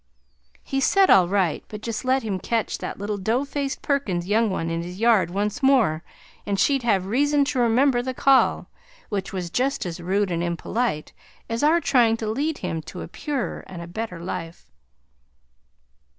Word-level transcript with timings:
He 0.63 0.79
said 0.79 1.11
all 1.11 1.27
right, 1.27 1.63
but 1.67 1.81
just 1.83 2.03
let 2.03 2.23
him 2.23 2.39
catch 2.39 2.79
that 2.79 2.97
little 2.97 3.19
dough 3.19 3.45
faced 3.45 3.83
Perkins 3.83 4.27
young 4.27 4.49
one 4.49 4.71
in 4.71 4.81
his 4.81 4.99
yard 4.99 5.29
once 5.29 5.61
more 5.61 6.03
and 6.43 6.59
she'd 6.59 6.81
have 6.81 7.05
reason 7.05 7.45
to 7.45 7.59
remember 7.59 8.01
the 8.01 8.15
call, 8.15 8.67
which 9.09 9.31
was 9.31 9.51
just 9.51 9.85
as 9.85 10.01
rude 10.01 10.31
and 10.31 10.41
impolite 10.41 11.13
as 11.47 11.61
our 11.61 11.79
trying 11.79 12.17
to 12.17 12.25
lead 12.27 12.57
him 12.57 12.81
to 12.81 13.01
a 13.01 13.07
purer 13.07 13.63
and 13.67 13.83
a 13.83 13.87
better 13.87 14.19
life. 14.19 14.65